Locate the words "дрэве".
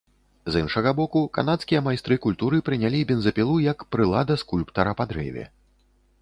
5.15-5.45